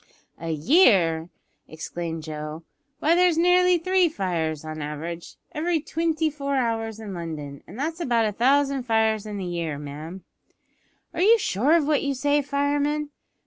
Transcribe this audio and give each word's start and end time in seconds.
"A 0.39 0.49
year!" 0.49 1.29
exclaimed 1.67 2.23
Joe. 2.23 2.63
"Why, 2.97 3.13
there's 3.13 3.37
nearly 3.37 3.77
three 3.77 4.09
fires, 4.09 4.65
on 4.65 4.79
the 4.79 4.83
average, 4.85 5.35
every 5.51 5.79
twinty 5.79 6.31
four 6.31 6.55
hours 6.55 6.99
in 6.99 7.13
London, 7.13 7.61
an' 7.67 7.75
that's 7.75 7.99
about 7.99 8.25
a 8.25 8.31
thousand 8.31 8.81
fires 8.81 9.27
in 9.27 9.37
the 9.37 9.45
year, 9.45 9.77
ma'am." 9.77 10.23
"Are 11.13 11.21
you 11.21 11.37
sure 11.37 11.73
of 11.73 11.85
what 11.85 12.01
you 12.01 12.15
say, 12.15 12.41
fireman?" 12.41 13.11